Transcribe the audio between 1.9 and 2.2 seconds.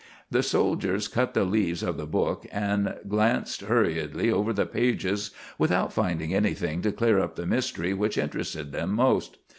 the